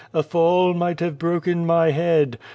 [0.15, 2.39] A fall might have broken my head.